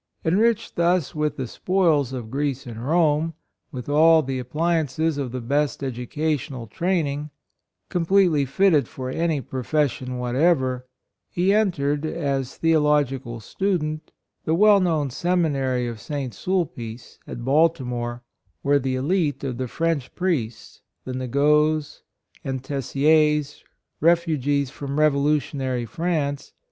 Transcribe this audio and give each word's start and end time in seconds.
En 0.25 0.33
riched 0.33 0.73
thus 0.73 1.13
with 1.13 1.37
the 1.37 1.45
spoils 1.45 2.11
of 2.11 2.31
Greece 2.31 2.65
and 2.65 2.83
Rome— 2.83 3.35
with 3.71 3.87
all 3.87 4.23
the 4.23 4.39
ap 4.39 4.49
pliances 4.49 5.19
of 5.19 5.31
the 5.31 5.41
best 5.41 5.83
educational 5.83 6.65
training— 6.65 7.29
completely 7.89 8.43
fitted 8.45 8.87
for 8.87 9.11
any 9.11 9.41
profession 9.41 10.17
whatever, 10.17 10.87
he 11.29 11.53
entered, 11.53 12.03
as 12.03 12.57
Theological 12.57 13.39
student, 13.41 14.11
the 14.43 14.55
well 14.55 14.79
known 14.79 15.11
Seminary 15.11 15.85
of 15.85 16.01
St. 16.01 16.33
Sulpice, 16.33 17.19
at 17.27 17.41
Balti 17.41 17.81
more, 17.85 18.23
where 18.63 18.79
the 18.79 18.95
elite 18.95 19.43
of 19.43 19.61
French 19.69 20.15
Priests, 20.15 20.81
the 21.05 21.13
Nagots 21.13 22.01
and 22.43 22.63
Tessiers, 22.63 23.63
refugees 23.99 24.71
from 24.71 24.99
revolutionary 24.99 25.85
France, 25.85 26.15
EVIDENCE 26.15 26.41
OF 26.41 26.47
VOCATION. 26.47 26.57